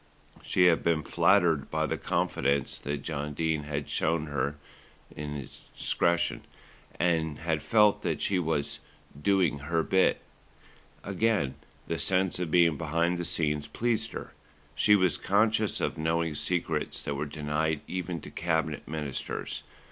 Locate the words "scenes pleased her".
13.25-14.33